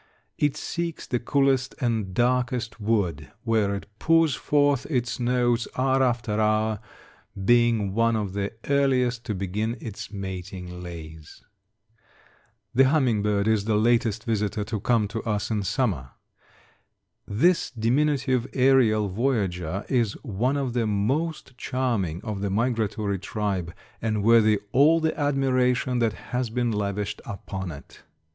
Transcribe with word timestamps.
It 0.39 0.57
seeks 0.57 1.05
the 1.05 1.19
coolest 1.19 1.75
and 1.79 2.11
darkest 2.15 2.79
wood, 2.81 3.31
where 3.43 3.75
it 3.75 3.85
pours 3.99 4.33
forth 4.33 4.87
its 4.89 5.19
notes 5.19 5.67
hour 5.77 6.01
after 6.01 6.41
hour, 6.41 6.79
being 7.45 7.93
one 7.93 8.15
of 8.15 8.33
the 8.33 8.51
earliest 8.67 9.23
to 9.25 9.35
begin 9.35 9.77
its 9.79 10.11
mating 10.11 10.81
lays. 10.81 11.43
The 12.73 12.85
humming 12.89 13.21
bird 13.21 13.47
is 13.47 13.65
the 13.65 13.75
latest 13.77 14.23
visitor 14.23 14.63
to 14.63 14.79
come 14.79 15.07
to 15.09 15.21
us 15.21 15.51
in 15.51 15.61
summer. 15.61 16.09
This 17.27 17.69
diminutive 17.69 18.47
aerial 18.53 19.07
voyager 19.07 19.85
is 19.87 20.13
one 20.23 20.57
of 20.57 20.73
the 20.73 20.87
most 20.87 21.55
charming 21.59 22.21
of 22.23 22.41
the 22.41 22.49
migratory 22.49 23.19
tribe, 23.19 23.71
and 24.01 24.23
worthy 24.23 24.61
all 24.71 24.99
the 24.99 25.15
admiration 25.15 25.99
that 25.99 26.13
has 26.33 26.49
been 26.49 26.71
lavished 26.71 27.21
upon 27.23 27.69
it. 27.71 28.01